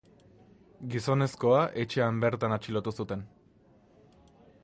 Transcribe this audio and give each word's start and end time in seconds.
Gizonezkoa 0.93 1.59
etxean 1.83 2.23
bertan 2.25 2.57
atxilotu 2.57 2.95
zuten. 3.03 3.25